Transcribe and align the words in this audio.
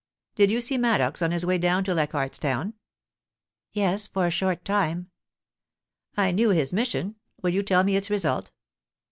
Did 0.33 0.49
you 0.49 0.61
see 0.61 0.79
Maddox 0.79 1.21
on 1.21 1.29
his 1.29 1.45
way 1.45 1.59
down 1.59 1.83
to 1.83 1.93
Leichardt's 1.93 2.39
Town 2.39 2.73
?'* 3.41 3.45
Yes; 3.71 4.07
for 4.07 4.25
a 4.25 4.31
short 4.31 4.65
time.' 4.65 5.11
* 5.65 6.17
I 6.17 6.31
knew 6.31 6.49
his 6.49 6.73
mission. 6.73 7.17
Will 7.43 7.51
you 7.51 7.61
tell 7.61 7.83
me 7.83 7.95
its 7.95 8.09
result 8.09 8.49